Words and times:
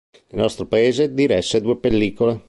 Nel 0.31 0.41
nostro 0.41 0.65
paese 0.65 1.13
diresse 1.13 1.61
due 1.61 1.77
pellicole. 1.77 2.39